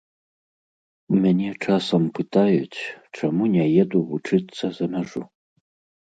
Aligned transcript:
У 1.11 1.15
мяне 1.25 1.49
часам 1.65 2.07
пытаюць, 2.19 2.79
чаму 3.19 3.43
не 3.57 3.65
еду 3.83 3.97
вучыцца 4.13 4.65
за 4.79 4.85
мяжу? 4.95 5.21